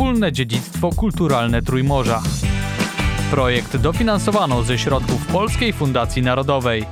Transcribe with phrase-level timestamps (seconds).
[0.00, 2.22] Wspólne dziedzictwo kulturalne Trójmorza.
[3.30, 6.84] Projekt dofinansowano ze środków Polskiej Fundacji Narodowej.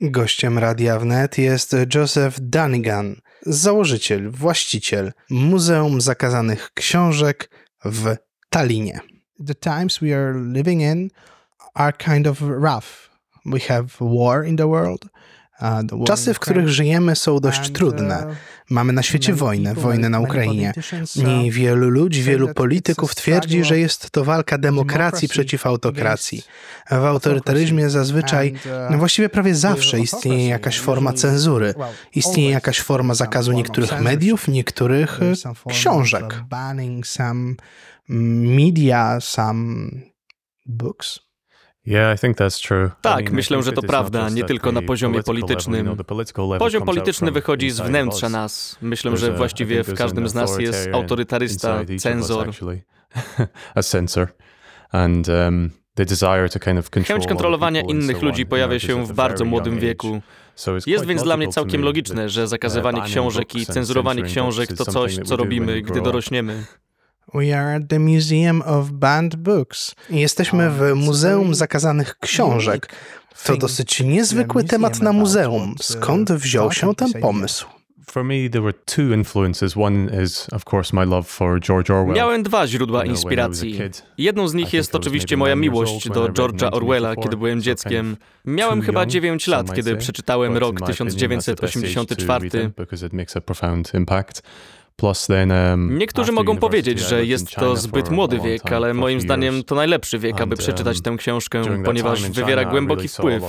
[0.00, 7.50] Gościem Radia Wnet jest Joseph Dunnigan, założyciel, właściciel Muzeum Zakazanych Książek
[7.84, 8.16] w
[8.50, 9.00] Tallinie.
[9.46, 11.08] The times we are living in
[11.74, 13.10] are kind of rough.
[13.44, 15.00] We have war in the world.
[15.60, 18.26] Uh, Czasy, w których żyjemy, są dość trudne.
[18.70, 20.72] Mamy na świecie wojnę, wojnę na Ukrainie.
[21.16, 26.42] I wielu ludzi, wielu polityków twierdzi, że jest to walka demokracji przeciw autokracji.
[26.90, 28.54] W autorytaryzmie zazwyczaj,
[28.90, 31.74] no właściwie prawie zawsze istnieje jakaś forma cenzury.
[32.14, 35.20] Istnieje jakaś forma zakazu niektórych mediów, niektórych
[35.68, 36.42] książek.
[38.08, 39.90] Media, some
[40.66, 41.25] books.
[43.00, 45.96] Tak, myślę, że to prawda, nie tylko na poziomie politycznym.
[46.58, 48.78] Poziom polityczny wychodzi z wnętrza nas.
[48.82, 52.50] Myślę, że właściwie w każdym z nas jest autorytarysta, cenzor.
[57.06, 60.20] Chęć kontrolowania innych ludzi pojawia się w bardzo młodym wieku.
[60.86, 65.36] Jest więc dla mnie całkiem logiczne, że zakazywanie książek i cenzurowanie książek to coś, co
[65.36, 66.64] robimy, gdy dorośniemy.
[67.34, 69.94] We are at the Museum of Banned Books.
[70.10, 72.88] Jesteśmy w Muzeum Zakazanych Książek.
[73.44, 75.74] To dosyć niezwykły temat na muzeum.
[75.80, 77.66] Skąd wziął się ten pomysł?
[82.14, 83.78] Miałem dwa źródła inspiracji.
[84.18, 88.16] Jedną z nich jest oczywiście moja miłość do George'a Orwella, kiedy byłem dzieckiem.
[88.44, 92.72] Miałem chyba 9 lat, kiedy przeczytałem rok 1984.
[95.02, 100.18] Um, Niektórzy mogą powiedzieć, że jest to zbyt młody wiek, ale moim zdaniem to najlepszy
[100.18, 103.42] wiek, aby przeczytać tę książkę, ponieważ wywiera głęboki wpływ.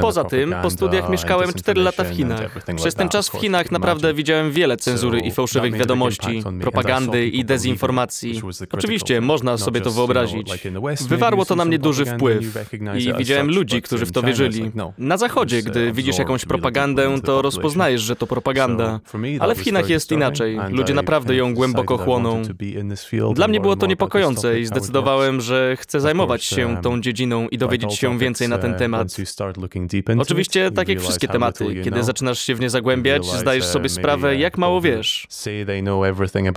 [0.00, 2.64] Poza tym, po studiach mieszkałem 4 lata w Chinach.
[2.76, 8.42] Przez ten czas w Chinach naprawdę widziałem wiele cenzury i fałszywych wiadomości, propagandy i dezinformacji.
[8.72, 10.52] Oczywiście, można sobie to wyobrazić.
[11.08, 12.56] Wywarło to na mnie duży wpływ
[12.98, 14.70] i widziałem ludzi, którzy w to wierzyli.
[14.74, 19.00] no, Na zachodzie, gdy widzisz jakąś propagandę, to rozpoznajesz, że to propaganda.
[19.46, 20.58] Ale w Chinach jest inaczej.
[20.70, 22.42] Ludzie naprawdę ją głęboko chłoną.
[23.34, 27.94] Dla mnie było to niepokojące i zdecydowałem, że chcę zajmować się tą dziedziną i dowiedzieć
[27.94, 29.16] się więcej na ten temat.
[30.18, 34.58] Oczywiście, tak jak wszystkie tematy, kiedy zaczynasz się w nie zagłębiać, zdajesz sobie sprawę, jak
[34.58, 35.26] mało wiesz.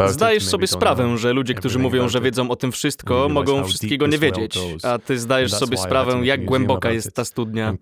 [0.07, 4.17] Zdajesz sobie sprawę, że ludzie, którzy mówią, że wiedzą o tym wszystko, mogą wszystkiego nie
[4.17, 7.73] wiedzieć, a ty zdajesz sobie sprawę, jak głęboka jest ta studnia.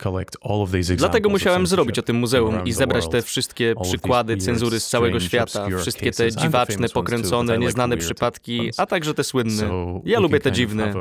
[0.96, 5.68] Dlatego musiałem zrobić o tym muzeum i zebrać te wszystkie przykłady cenzury z całego świata,
[5.80, 9.70] wszystkie te dziwaczne, pokręcone, nieznane przypadki, a także te słynne.
[10.06, 10.94] Ja lubię te dziwne.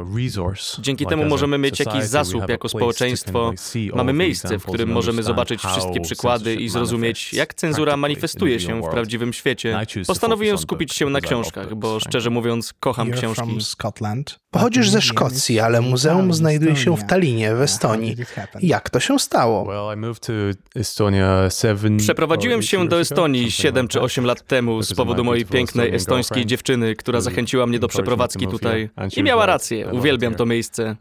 [0.79, 3.53] Dzięki temu możemy mieć jakiś zasób jako społeczeństwo.
[3.95, 8.89] Mamy miejsce, w którym możemy zobaczyć wszystkie przykłady i zrozumieć, jak cenzura manifestuje się w
[8.91, 9.87] prawdziwym świecie.
[10.07, 13.59] Postanowiłem skupić się na książkach, bo szczerze mówiąc, kocham książki.
[14.57, 18.17] Pochodzisz ze Szkocji, ale muzeum znajduje się w Tallinie, w Estonii.
[18.63, 19.73] Jak to się stało?
[21.99, 26.97] Przeprowadziłem się do Estonii 7 czy 8 lat temu z powodu mojej pięknej estońskiej dziewczyny,
[26.97, 28.91] która zachęciła mnie do przeprowadzki tutaj.
[29.17, 30.97] I miała rację, uwielbiam to miejsce.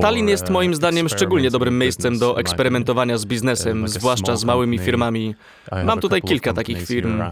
[0.00, 5.34] Tallinn jest moim zdaniem szczególnie dobrym miejscem do eksperymentowania z biznesem, zwłaszcza z małymi firmami.
[5.84, 7.22] Mam tutaj kilka takich firm.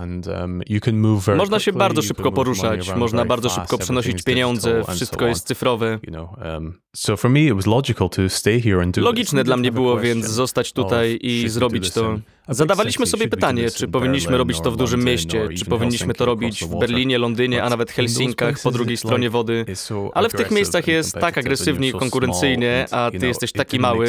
[1.37, 5.99] Można się bardzo szybko poruszać, można bardzo szybko przenosić pieniądze, wszystko jest cyfrowe.
[9.01, 12.19] Logiczne dla mnie było więc zostać tutaj i zrobić to.
[12.49, 16.79] Zadawaliśmy sobie pytanie, czy powinniśmy robić to w dużym mieście, czy powinniśmy to robić w
[16.79, 19.65] Berlinie, Londynie, a nawet Helsinkach po drugiej stronie wody.
[20.15, 24.07] Ale w tych miejscach jest tak agresywnie i konkurencyjnie, a ty jesteś taki mały,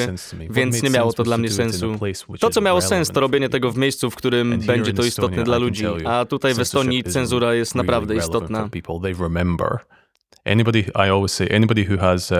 [0.50, 2.00] więc nie miało to dla mnie sensu.
[2.40, 5.57] To, co miało sens, to robienie tego w miejscu, w którym będzie to istotne dla
[5.57, 8.69] ludzi, a tutaj w Estonii cenzura jest naprawdę istotna.
[10.45, 12.38] Anybody, I always say, anybody who has uh,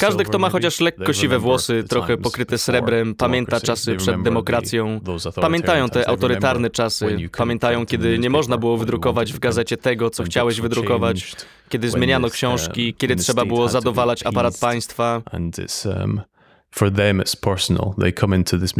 [0.00, 5.00] każdy, kto ma chociaż lekko siwe włosy, trochę pokryte srebrem, pamięta czasy przed demokracją.
[5.40, 7.16] Pamiętają te autorytarne czasy.
[7.36, 11.32] Pamiętają, kiedy nie można było wydrukować w gazecie tego, co chciałeś wydrukować,
[11.68, 15.22] kiedy zmieniano książki, kiedy trzeba było zadowalać aparat państwa.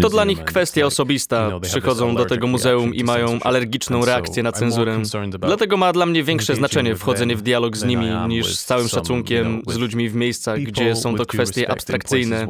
[0.02, 1.60] To dla nich kwestia osobista.
[1.60, 5.02] Przychodzą do tego muzeum i mają alergiczną reakcję na cenzurę.
[5.46, 9.62] Dlatego ma dla mnie większe znaczenie wchodzenie w dialog z nimi niż z całym szacunkiem
[9.69, 12.46] z ludźmi w miejscach, gdzie są to kwestie abstrakcyjne.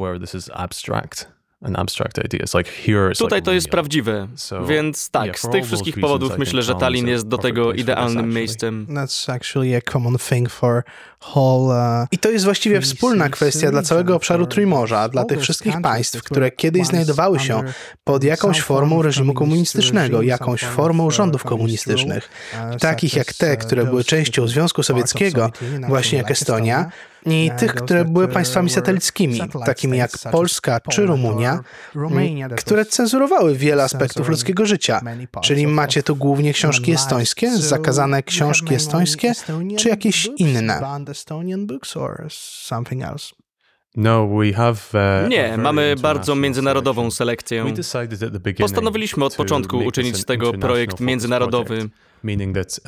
[3.19, 4.27] Tutaj to jest prawdziwe,
[4.67, 8.87] więc tak, z tych wszystkich powodów myślę, że Tallinn jest do tego idealnym miejscem.
[8.89, 10.83] That's actually a common thing for
[11.35, 15.81] whole, uh, I to jest właściwie wspólna kwestia dla całego obszaru Trójmorza, dla tych wszystkich
[15.81, 17.63] państw, które kiedyś znajdowały się
[18.03, 22.29] pod jakąś formą reżimu komunistycznego, jakąś formą rządów komunistycznych,
[22.79, 25.51] takich jak te, które były częścią Związku Sowieckiego,
[25.87, 26.91] właśnie jak Estonia,
[27.25, 31.59] i tych, które były państwami satelickimi, takimi jak Polska czy Rumunia,
[32.57, 35.01] które cenzurowały wiele aspektów ludzkiego życia.
[35.41, 39.33] Czyli macie tu głównie książki estońskie, zakazane książki estońskie,
[39.77, 40.81] czy jakieś inne?
[43.95, 47.65] No, uh, Nie, mamy bardzo międzynarodową selekcję.
[48.59, 51.89] Postanowiliśmy od początku uczynić z tego projekt międzynarodowy.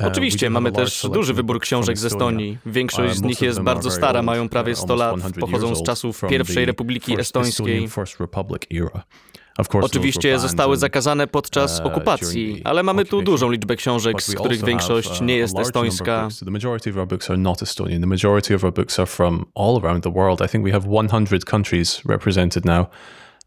[0.00, 2.58] Uh, Oczywiście, mamy też duży wybór książek z Estonii.
[2.66, 6.64] Większość Uh, z nich jest bardzo stara, mają prawie 100 lat, pochodzą z czasów pierwszej
[6.64, 7.88] Republiki Estońskiej.
[9.82, 15.36] Oczywiście zostały zakazane podczas okupacji, ale mamy tu dużą liczbę książek, z których większość nie
[15.36, 16.28] jest estońska.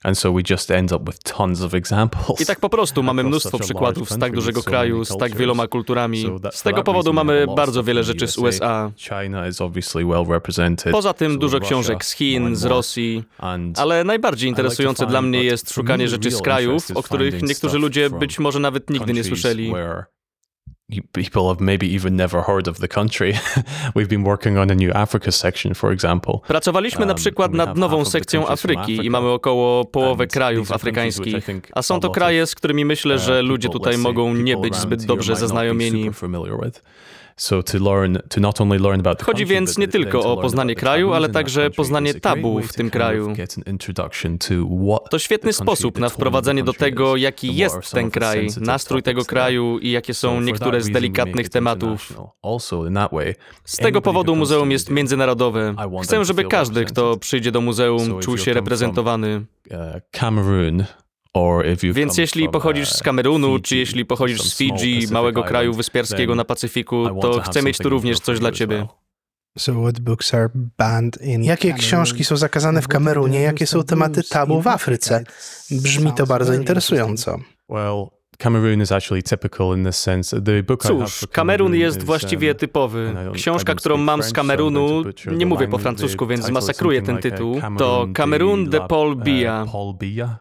[0.05, 2.41] And so we just end up with tons of examples.
[2.41, 6.25] I tak po prostu mamy mnóstwo przykładów z tak dużego kraju, z tak wieloma kulturami.
[6.53, 8.49] Z tego powodu mamy bardzo wiele rzeczy z USA.
[8.49, 8.93] USA.
[8.97, 10.93] China is obviously well represented.
[10.93, 12.65] Poza tym dużo książek z Chin, z.
[12.65, 13.25] Rosji.
[13.77, 18.39] Ale najbardziej interesujące dla mnie jest szukanie rzeczy z krajów, o których niektórzy ludzie być
[18.39, 19.73] może nawet nigdy nie słyszeli.
[20.89, 23.33] You- People have maybe even never heard of the country.
[23.97, 26.35] We've been working on a new Africa section, for example.
[26.49, 31.45] Pracowaliśmy na Um, przykład nad nową sekcją Afryki i mamy około połowę krajów afrykańskich.
[31.73, 35.05] A są to kraje, z którymi myślę, uh, że ludzie tutaj mogą nie być zbyt
[35.05, 36.11] dobrze zaznajomieni.
[37.39, 37.43] Super familiar with.
[37.43, 40.37] So to learn, to not only learn about the Chodzi country, więc nie tylko o
[40.37, 43.35] poznanie kraju, ale także poznanie tabu w tym kraju.
[45.11, 49.91] to świetny sposób na wprowadzenie do tego, jaki jest ten kraj, nastrój tego kraju i
[49.91, 52.13] jakie są niektóre z delikatnych tematów.
[53.65, 55.75] Z tego powodu muzeum jest międzynarodowe.
[56.03, 59.47] Chcę, żeby każdy, kto przyjdzie do muzeum, czuł się reprezentowany.
[59.71, 59.77] uh,
[60.11, 60.85] Cameroon,
[61.83, 66.35] Więc jeśli pochodzisz uh, z Kamerunu, Fiji, czy jeśli pochodzisz z Fidżi, małego kraju wyspiarskiego
[66.35, 68.87] na Pacyfiku, to chcę mieć tu również coś dla ciebie.
[71.43, 73.41] Jakie książki są zakazane w Kamerunie?
[73.41, 75.25] Jakie są tematy tabu w Afryce?
[75.71, 77.39] Brzmi to bardzo interesująco.
[77.69, 78.07] Well,
[78.39, 80.43] Cameroon is actually typical in this sense.
[80.43, 83.15] The book I have Cóż, Kamerun Cameroon jest właściwie um, typowy.
[83.35, 85.05] Książka, którą mam z Kamerunu,
[85.37, 87.53] nie mówię po francusku, więc zmasakruję ten tytuł.
[87.53, 89.73] uh, To Cameroun de Paul uh.
[89.73, 90.39] Paul Biya,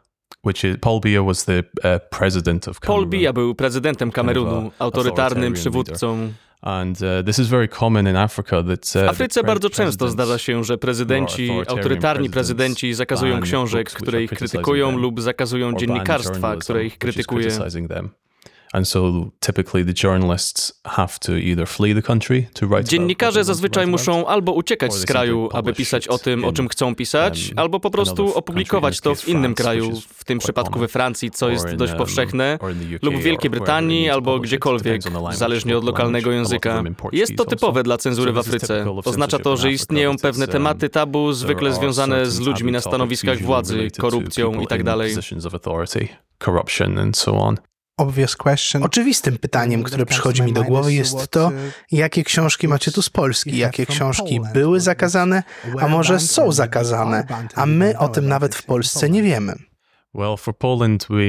[0.48, 3.10] which is, Paul Biya was the uh, president of Paul Cameroon.
[3.10, 6.32] Biya był prezydentem Kamerunu, autorytarnym przywódcą.
[6.62, 10.38] And uh, this is very common in Africa that uh, W Afryce bardzo często zdarza
[10.38, 16.98] się, że prezydenci, autorytarni prezydenci zakazują książek, które ich krytykują lub zakazują dziennikarstwa, które ich
[16.98, 17.52] krytykuje.
[18.78, 23.88] And so typically the journalists have to either flee the country to write Dziennikarze zazwyczaj
[23.88, 27.80] muszą albo uciekać z kraju, aby pisać o tym, o czym chcą pisać, um, albo
[27.80, 31.92] po prostu opublikować to w innym kraju, w tym przypadku we Francji, co jest dość
[31.92, 32.60] um, powszechne,
[33.02, 35.02] lub w Wielkiej Brytanii, albo gdziekolwiek,
[35.32, 36.84] zależnie od lokalnego języka.
[37.12, 38.86] Jest to typowe dla cenzury w Afryce.
[39.06, 44.52] Oznacza to, że istnieją pewne tematy tabu, zwykle związane z ludźmi na stanowiskach władzy, korupcją
[44.52, 44.96] people itd.
[46.40, 47.58] corruption and so on.
[48.82, 51.52] Oczywistym pytaniem, które przychodzi mi do głowy jest to,
[51.92, 55.44] jakie książki macie tu z Polski, jakie książki były zakazane,
[55.80, 59.54] a może są zakazane, a my o tym nawet w Polsce nie wiemy.
[60.14, 61.24] Well, for Poland, we.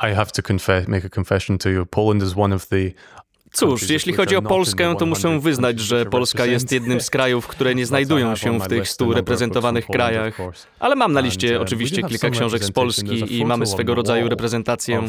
[0.00, 1.86] I have to confess, make a confession to you.
[1.86, 2.92] Poland is one of the.
[3.52, 7.74] Cóż, jeśli chodzi o Polskę, to muszę wyznać, że Polska jest jednym z krajów, które
[7.74, 10.38] nie znajdują się w tych stu reprezentowanych krajach.
[10.78, 15.02] Ale mam na liście oczywiście kilka książek z Polski i mamy swego rodzaju reprezentację.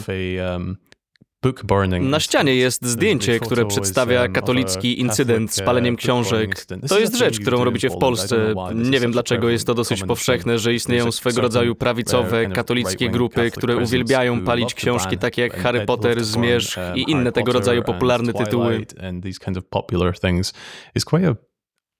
[1.71, 6.65] Um, Na ścianie jest zdjęcie, które przedstawia katolicki incydent z paleniem książek.
[6.89, 8.53] To jest rzecz, którą robicie w Polsce.
[8.75, 13.77] Nie wiem dlaczego jest to dosyć powszechne, że istnieją swego rodzaju prawicowe, katolickie grupy, które
[13.77, 18.85] uwielbiają palić książki takie jak Harry Potter, Zmierzch i inne tego rodzaju popularne tytuły.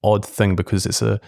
[0.02, 1.20] odd thing because it's a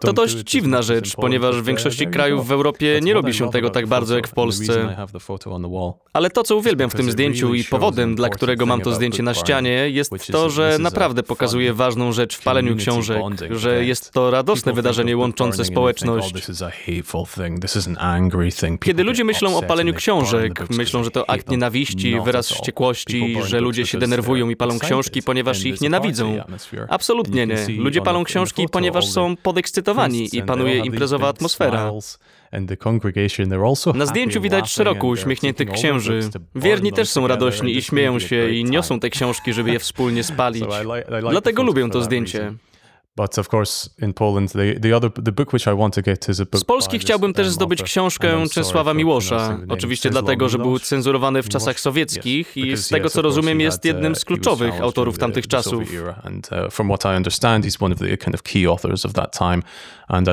[0.00, 3.86] To dość dziwna rzecz, ponieważ w większości krajów w Europie nie robi się tego tak
[3.86, 4.96] bardzo jak w Polsce.
[6.12, 9.34] Ale to, co uwielbiam w tym zdjęciu i powodem, dla którego mam to zdjęcie na
[9.34, 14.72] ścianie, jest to, że naprawdę pokazuje ważną rzecz w paleniu książek, że jest to radosne
[14.72, 16.34] wydarzenie łączące społeczność.
[18.80, 23.86] Kiedy ludzie myślą o paleniu książek, myślą, że to akt nienawiści, wyraz wściekłości, że ludzie
[23.86, 26.36] się denerwują i palą książki, ponieważ ich nienawidzą.
[26.88, 27.66] Absolutnie nie.
[27.78, 31.90] Ludzie palą książki, ponieważ są podekscytowani i panuje imprezowa atmosfera.
[33.94, 36.20] Na zdjęciu widać szeroko uśmiechniętych księży.
[36.54, 40.64] Wierni też są radośni i śmieją się i niosą te książki, żeby je wspólnie spalić.
[41.30, 42.54] Dlatego lubię to zdjęcie.
[46.54, 49.58] Z Polski chciałbym też zdobyć książkę Czesława Miłosza.
[49.68, 54.14] Oczywiście dlatego, że był cenzurowany w czasach sowieckich i z tego co rozumiem jest jednym
[54.14, 55.82] z kluczowych autorów tamtych czasów.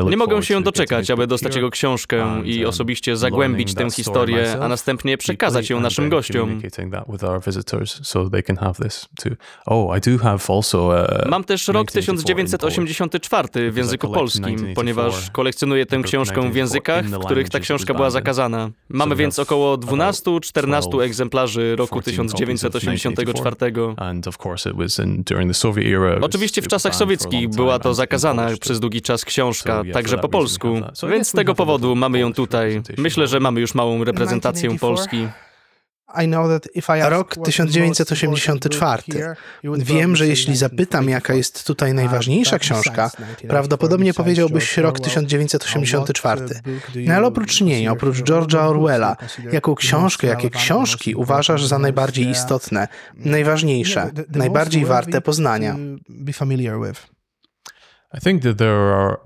[0.10, 4.68] Nie mogę się doczekać, aby dostać jego książkę i um, osobiście zagłębić tę historię, a
[4.68, 6.62] następnie przekazać ją naszym gościom.
[9.66, 11.92] Oh, Mam też rok
[12.70, 18.10] 1984 w języku polskim, ponieważ kolekcjonuję tę książkę w językach, w których ta książka była
[18.10, 18.70] zakazana.
[18.90, 23.56] Mamy więc około 12-14 egzemplarzy roku 1984.
[26.22, 30.82] Oczywiście w czasach sowieckich była to zakazana przez długi czas książka także po polsku.
[31.12, 32.82] Więc z tego powodu mamy ją tutaj.
[32.98, 35.28] Myślę, że mamy już małą reprezentację Polski.
[37.10, 39.04] Rok 1984.
[39.78, 43.12] Wiem, że jeśli zapytam, jaka jest tutaj najważniejsza książka,
[43.48, 46.46] prawdopodobnie powiedziałbyś rok 1984.
[46.96, 49.16] No ale oprócz niej, oprócz George'a Orwella,
[49.52, 55.76] jaką książkę, jakie książki uważasz za najbardziej istotne, najważniejsze, najbardziej warte poznania?
[58.14, 59.18] I think that there are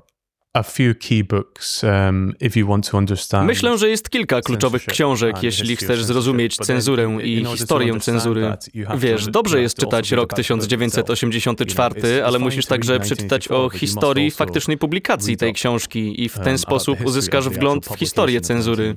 [3.43, 8.53] Myślę, że jest kilka kluczowych książek, jeśli chcesz zrozumieć cenzurę i historię cenzury.
[8.97, 15.53] Wiesz, dobrze jest czytać rok 1984, ale musisz także przeczytać o historii faktycznej publikacji tej
[15.53, 18.95] książki i w ten um, sposób uzyskasz wgląd w historię cenzury.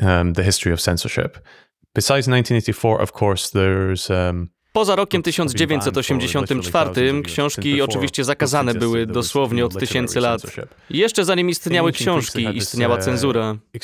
[0.00, 1.38] Um, the history of censorship.
[1.94, 9.78] Besides 1984, of course, there's um, Poza rokiem 1984 książki oczywiście zakazane były dosłownie od
[9.78, 10.42] tysięcy lat.
[10.90, 13.56] Jeszcze zanim istniały książki, istniała uh, cenzura.
[13.74, 13.78] W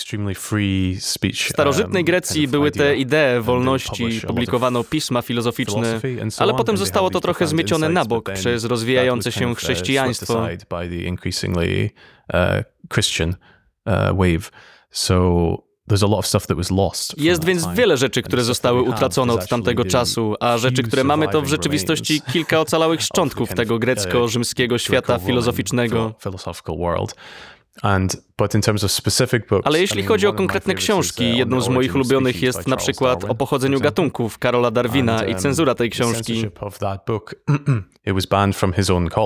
[1.50, 6.00] starożytnej uh, Grecji były te idee wolności, publikowano pisma filozoficzne,
[6.38, 10.48] ale potem zostało to trochę zmiecione na bok przez rozwijające się uh, chrześcijaństwo.
[14.90, 15.58] So
[17.16, 21.42] jest więc wiele rzeczy, które zostały utracone od tamtego czasu, a rzeczy, które mamy, to
[21.42, 26.14] w rzeczywistości kilka ocalałych szczątków tego grecko-rzymskiego świata filozoficznego.
[29.64, 33.34] Ale jeśli chodzi o konkretne książki, uh, jedną z moich ulubionych jest na przykład o
[33.34, 36.46] pochodzeniu gatunków Karola Darwina i um, cenzura tej książki.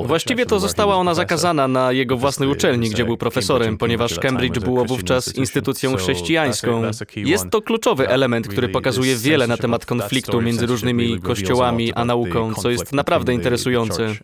[0.06, 4.84] Właściwie to została ona zakazana na jego własnej uczelni, gdzie był profesorem, ponieważ Cambridge było
[4.84, 6.82] wówczas instytucją chrześcijańską.
[7.16, 12.54] Jest to kluczowy element, który pokazuje wiele na temat konfliktu między różnymi kościołami a nauką,
[12.54, 14.14] co jest naprawdę interesujące.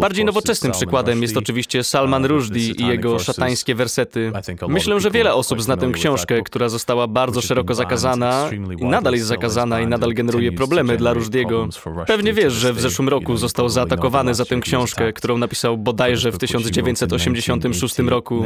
[0.00, 4.32] Bardziej nowoczesnym przykładem jest oczywiście Salman uh, Rushdie i jego szatańskie wersety.
[4.68, 9.26] Myślę, że wiele osób zna tę książkę, która została bardzo szeroko zakazana i nadal jest
[9.26, 11.68] zakazana i nadal generuje problemy dla Rushdiego.
[12.06, 16.38] Pewnie wiesz, że w zeszłym roku został zaatakowany za tę książkę, którą napisał bodajże w
[16.38, 18.44] 1986 roku.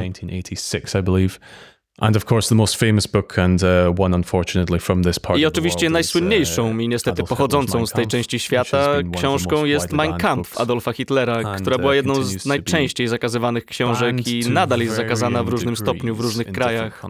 [5.40, 10.61] I oczywiście najsłynniejszą uh, i niestety pochodzącą z tej części świata książką jest Mein Kampf
[10.61, 15.76] Adolfa Hitlera, która była jedną z najczęściej zakazywanych książek i nadal jest zakazana w różnym
[15.76, 17.02] stopniu w różnych krajach.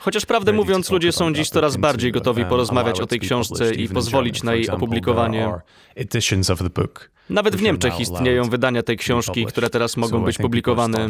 [0.00, 3.88] Chociaż prawdę mówiąc, ludzie są dziś coraz bardziej gotowi um, porozmawiać o tej książce i
[3.88, 5.52] pozwolić na jej opublikowanie.
[7.30, 11.08] Nawet w Niemczech istnieją wydania tej książki, które teraz mogą być publikowane.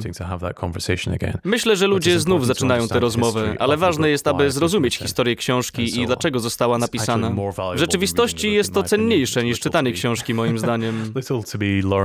[1.45, 6.07] Myślę, że ludzie znów zaczynają tę rozmowę, ale ważne jest, aby zrozumieć historię książki i
[6.07, 7.31] dlaczego została napisana.
[7.75, 11.13] W rzeczywistości jest to cenniejsze niż czytanie książki, moim zdaniem.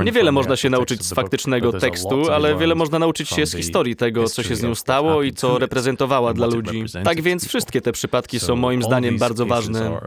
[0.05, 4.27] Niewiele można się nauczyć z faktycznego tekstu, ale wiele można nauczyć się z historii tego,
[4.27, 6.83] co się z nią stało i co reprezentowała dla ludzi.
[7.03, 9.99] Tak więc wszystkie te przypadki są moim zdaniem bardzo ważne.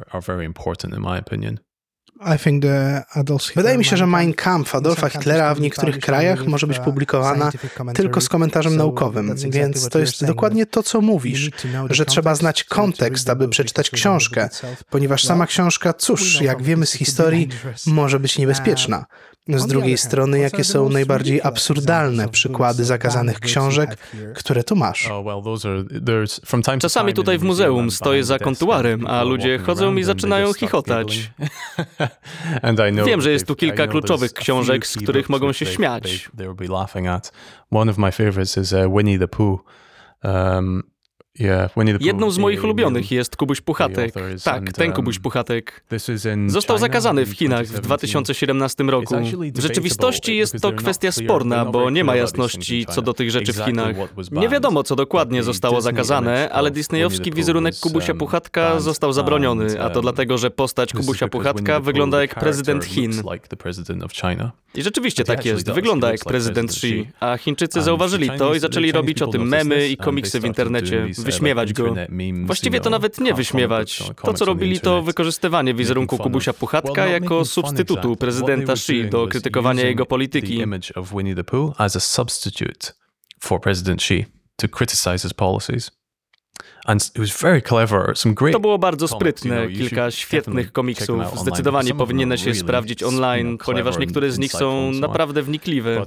[3.57, 7.51] Wydaje mi się, że Mein Kampf Adolfa Hitlera w niektórych krajach może być publikowana
[7.95, 11.51] tylko z komentarzem naukowym, więc to jest dokładnie to, co mówisz,
[11.91, 14.49] że trzeba znać kontekst, aby przeczytać książkę,
[14.91, 17.49] ponieważ sama książka, cóż, jak wiemy z historii,
[17.87, 19.05] może być niebezpieczna.
[19.49, 23.97] Z drugiej strony, jakie są najbardziej absurdalne przykłady zakazanych książek,
[24.35, 25.11] które tu masz?
[26.81, 31.31] Czasami tutaj w muzeum stoję za kontuarem, a ludzie chodzą i zaczynają chichotać.
[33.05, 36.31] Wiem, że jest tu kilka kluczowych książek, z których mogą się śmiać.
[37.71, 39.59] One of my favorites is uh, Winnie the Pooh.
[40.25, 40.83] Um,
[42.01, 44.15] Jedną z moich ulubionych jest Kubuś Puchatek.
[44.45, 45.85] Tak, ten Kubuś Puchatek.
[46.47, 49.15] Został zakazany w Chinach w 2017 roku.
[49.55, 53.65] W rzeczywistości jest to kwestia sporna, bo nie ma jasności co do tych rzeczy w
[53.65, 53.97] Chinach.
[54.33, 59.91] Nie wiadomo, co dokładnie zostało zakazane, ale disneyowski wizerunek Kubusia um, Puchatka został zabroniony, a
[59.91, 63.23] to dlatego, że postać Kubusia Puchatka wygląda jak prezydent Chin.
[64.75, 69.23] I rzeczywiście tak jest, wygląda jak prezydent Xi, a Chińczycy zauważyli to i zaczęli robić
[69.23, 71.95] o tym memy i komiksy w internecie wyśmiewać go.
[72.45, 74.03] Właściwie to nawet nie wyśmiewać.
[74.25, 80.07] To, co robili, to wykorzystywanie wizerunku Kubusia Puchatka jako substytutu prezydenta Xi do krytykowania jego
[80.07, 80.63] polityki.
[84.57, 86.04] to criticize his policies.
[88.53, 91.41] To było bardzo sprytne, kilka świetnych komiksów.
[91.41, 96.05] Zdecydowanie powinieneś się sprawdzić online, ponieważ niektóre z nich są naprawdę wnikliwe.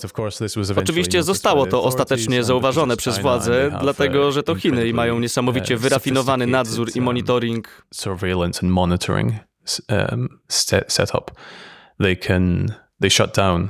[0.75, 5.81] Oczywiście zostało to ostatecznie zauważone przez władze, dlatego że to Chiny i mają niesamowicie uh,
[5.81, 7.85] wyrafinowany nadzór i um, monitoring.
[7.93, 9.33] Surveillance and monitoring
[10.11, 10.39] um,
[10.87, 11.31] setup.
[11.99, 13.69] They can they shut down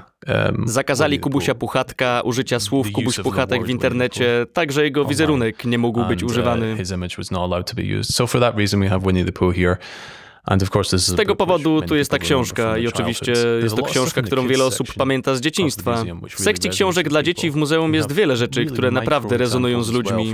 [0.65, 6.05] Zakazali Kubusia Puchatka użycia słów Kubuś Puchatek w internecie, tak że jego wizerunek nie mógł
[6.05, 6.75] być uh, używany.
[11.13, 14.88] Z tego powodu tu jest ta książka i oczywiście jest to książka, którą wiele osób
[14.98, 16.03] pamięta z dzieciństwa.
[16.29, 20.34] W sekcji książek dla dzieci w muzeum jest wiele rzeczy, które naprawdę rezonują z ludźmi.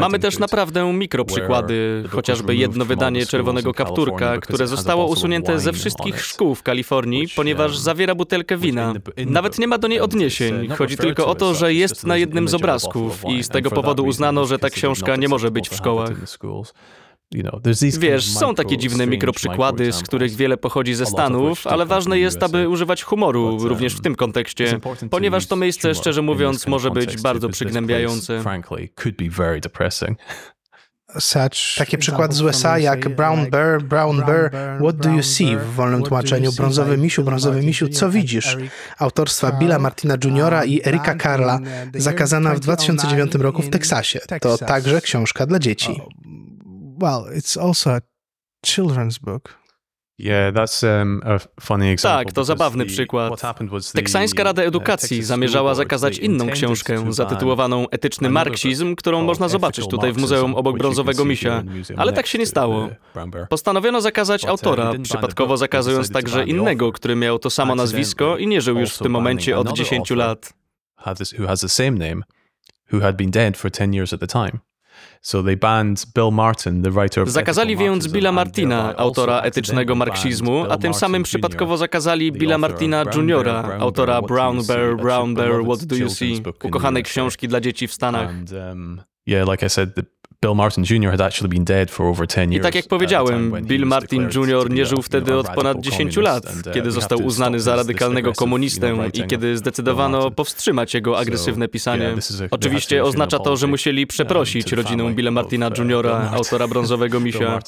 [0.00, 6.24] Mamy też naprawdę mikro przykłady, chociażby jedno wydanie Czerwonego Kapturka, które zostało usunięte ze wszystkich
[6.24, 8.94] szkół w Kalifornii, ponieważ zawiera butelkę wina.
[9.26, 12.54] Nawet nie ma do niej odniesień, chodzi tylko o to, że jest na jednym z
[12.54, 16.10] obrazków i z tego powodu uznano, że ta książka nie może być w szkołach.
[17.98, 22.68] Wiesz, są takie dziwne mikroprzykłady, z których wiele pochodzi ze Stanów, ale ważne jest, aby
[22.68, 28.42] używać humoru również w tym kontekście, ponieważ to miejsce, szczerze mówiąc, może być bardzo przygnębiające.
[31.78, 36.02] Takie przykłady z USA jak Brown Bear, Brown Bear, What Do You See w wolnym
[36.02, 38.56] tłumaczeniu, Brązowy Misiu, Brązowy Misiu, Co Widzisz?
[38.98, 40.54] Autorstwa Billa Martina Jr.
[40.66, 41.58] i Erika Carla,
[41.94, 44.20] zakazana w 2009 roku w Teksasie.
[44.40, 46.00] To także książka dla dzieci.
[46.98, 48.00] Well, it's also a
[48.66, 49.62] children's book.
[50.18, 53.42] Yeah, that's, um, a funny example tak, to zabawny przykład.
[53.92, 60.12] Teksańska Rada uh, Edukacji zamierzała zakazać inną książkę zatytułowaną Etyczny marksizm, którą można zobaczyć tutaj
[60.12, 61.62] w muzeum obok Brązowego Misia,
[61.96, 62.88] ale tak się nie stało.
[63.48, 68.78] Postanowiono zakazać autora, przypadkowo zakazując także innego, który miał to samo nazwisko i nie żył
[68.78, 70.52] już w tym momencie od 10 lat.
[71.38, 72.22] Who has the same name,
[72.92, 74.71] who had been dead for 10 years at the time.
[77.26, 83.48] Zakazali więc Billa Martina, autora etycznego marksizmu, a tym samym przypadkowo zakazali Billa Martina Jr.,
[83.78, 88.30] autora Brown Bear, Brown Bear, What Do You See, ukochanej książki dla dzieci w Stanach.
[88.70, 89.90] Um, yeah, like I said,
[90.42, 91.10] Bill Martin Jr.
[91.10, 92.60] had actually been dead for over 10 years.
[92.60, 94.70] I tak jak powiedziałem, Bill Martin Jr.
[94.70, 99.26] nie żył wtedy od ponad 10 lat, uh, kiedy został uznany za radykalnego komunistę i
[99.26, 102.14] kiedy zdecydowano powstrzymać jego agresywne pisanie.
[102.50, 107.58] Oczywiście oznacza to, że musieli przeprosić rodzinę Billa Martina uh, Jr., autora Brązowego Misia.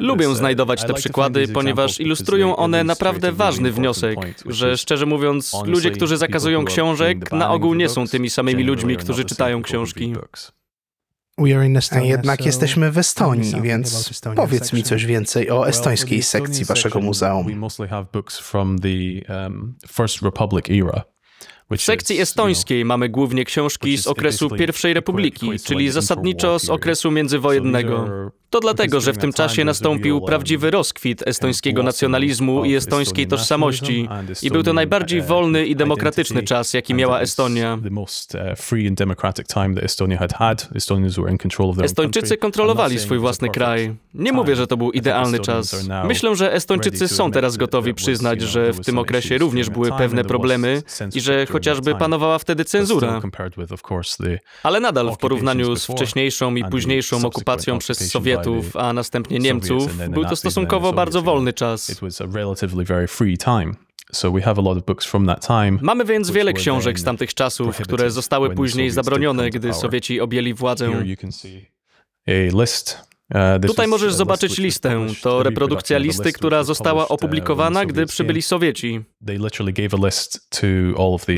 [0.00, 6.16] Lubię znajdować te przykłady, ponieważ ilustrują one naprawdę ważny wniosek, że szczerze mówiąc, ludzie, którzy
[6.16, 10.14] zakazują książek, na ogół nie są tymi samymi ludźmi, którzy czytają książki.
[11.90, 17.46] A jednak jesteśmy w Estonii, więc powiedz mi coś więcej o estońskiej sekcji waszego muzeum.
[21.70, 24.48] W sekcji estońskiej mamy głównie książki z okresu
[24.90, 28.08] I Republiki, czyli zasadniczo z okresu międzywojennego.
[28.50, 34.08] To dlatego, że w tym czasie nastąpił prawdziwy rozkwit estońskiego nacjonalizmu i estońskiej tożsamości
[34.42, 37.78] i był to najbardziej wolny i demokratyczny czas, jaki miała Estonia.
[41.82, 43.94] Estończycy kontrolowali swój własny kraj.
[44.14, 45.88] Nie mówię, że to był idealny czas.
[46.04, 50.82] Myślę, że Estończycy są teraz gotowi przyznać, że w tym okresie również były pewne problemy
[51.14, 53.20] i że chociażby panowała wtedy cenzura.
[54.62, 60.22] Ale nadal w porównaniu z wcześniejszą i późniejszą okupacją przez Sowietów, a następnie Niemców, był
[60.24, 61.86] to stosunkowo bardzo wolny czas.
[65.82, 70.90] Mamy więc wiele książek z tamtych czasów, które zostały później zabronione, gdy Sowieci objęli władzę.
[73.66, 75.06] Tutaj możesz zobaczyć listę.
[75.22, 79.00] To reprodukcja listy, która została opublikowana, gdy przybyli Sowieci.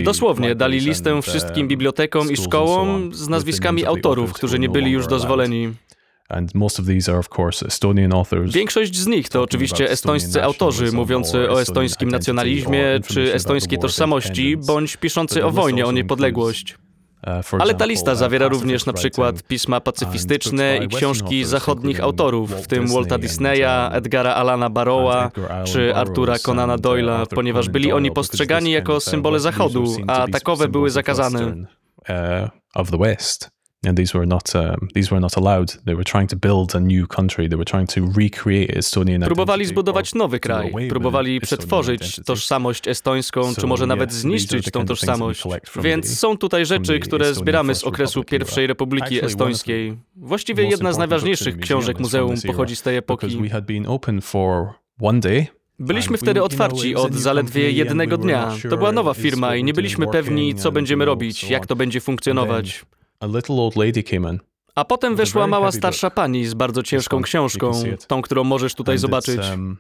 [0.04, 5.72] Dosłownie dali listę wszystkim bibliotekom i szkołom z nazwiskami autorów, którzy nie byli już dozwoleni.
[8.54, 14.96] Większość z nich to oczywiście estońscy autorzy mówiący o estońskim nacjonalizmie czy estońskiej tożsamości, bądź
[14.96, 16.78] piszący o wojnie o niepodległość.
[17.58, 22.86] Ale ta lista zawiera również na przykład pisma pacyfistyczne i książki zachodnich autorów, w tym
[22.86, 25.30] Walta Disneya, Edgara Alana Barrowa
[25.64, 31.66] czy Artura Conana Doyle'a, ponieważ byli oni postrzegani jako symbole Zachodu, a takowe były zakazane.
[33.86, 35.68] And these were not um, these were not allowed.
[35.84, 37.48] They were trying to build a new country.
[37.48, 43.66] They were trying to recreate Estonian Próbowali zbudować nowy kraj, próbowali przetworzyć tożsamość estońską, czy
[43.66, 45.42] może nawet zniszczyć tą tożsamość.
[45.82, 49.96] Więc są tutaj rzeczy, które zbieramy z okresu pierwszej Republiki Estońskiej.
[50.16, 53.38] Właściwie jedna z najważniejszych książek muzeum pochodzi z tej epoki.
[55.78, 58.52] Byliśmy wtedy otwarci od zaledwie jednego dnia.
[58.70, 62.84] To była nowa firma i nie byliśmy pewni, co będziemy robić, jak to będzie funkcjonować.
[63.20, 64.40] A little old lady came in
[64.76, 67.72] A potem weszła mała starsza pani z bardzo ciężką książką,
[68.06, 69.40] tą, którą możesz tutaj zobaczyć.
[69.50, 69.76] um,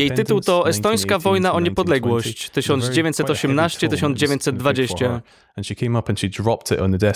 [0.00, 5.20] Jej tytuł to Estońska wojna o niepodległość 1918-1920.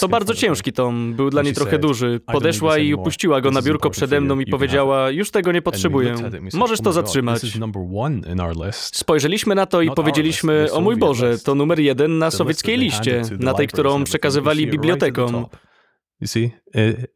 [0.00, 2.20] To bardzo ciężki tom, był dla niej trochę duży.
[2.32, 6.14] Podeszła i upuściła go na biurko przede mną i powiedziała: Już tego nie potrzebuję.
[6.54, 7.40] Możesz to zatrzymać.
[8.76, 13.54] Spojrzeliśmy na to i powiedzieliśmy: O mój Boże, to numer jeden na sowieckiej liście, na
[13.54, 15.46] tej, którą przekazywali bibliotekom.
[16.20, 16.54] You see,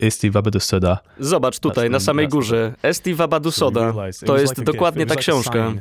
[0.00, 0.98] Esti Vabadusoda.
[1.18, 2.74] Zobacz tutaj, na samej górze.
[2.82, 3.92] Esti Vabadusoda.
[4.26, 5.72] To jest dokładnie ta książka.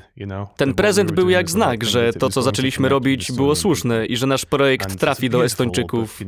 [0.58, 4.46] Ten prezent był jak znak, że to, co zaczęliśmy robić, było słuszne i że nasz
[4.46, 6.20] projekt trafi do Estończyków.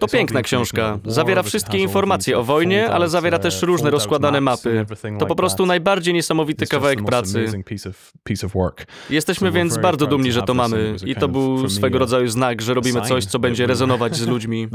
[0.00, 0.98] To piękna książka.
[1.06, 4.86] Zawiera wszystkie informacje o wojnie, ale zawiera też różne rozkładane mapy.
[5.18, 7.46] To po prostu najbardziej niesamowity kawałek pracy.
[9.10, 10.96] Jesteśmy więc bardzo dumni, że to mamy.
[11.06, 14.68] I to był swego rodzaju znak, że robimy coś, co będzie rezonować z ludźmi.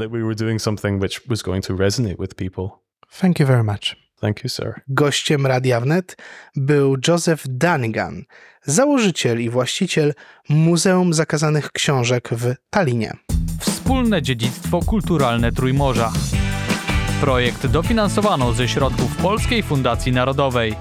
[2.08, 2.82] Resonate with people.
[3.10, 3.96] Thank you very much.
[4.20, 4.80] Thank you, sir.
[4.88, 6.16] Gościem Radia Wnet
[6.56, 8.24] był Joseph Danigan,
[8.62, 10.14] założyciel i właściciel
[10.48, 13.12] Muzeum Zakazanych Książek w Talinie.
[13.60, 16.12] Wspólne dziedzictwo kulturalne Trójmorza.
[17.20, 20.74] Projekt dofinansowano ze środków Polskiej Fundacji Narodowej.